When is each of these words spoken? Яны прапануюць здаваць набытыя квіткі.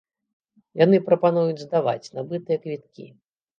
Яны 0.83 0.97
прапануюць 1.09 1.63
здаваць 1.65 2.11
набытыя 2.17 2.57
квіткі. 2.67 3.09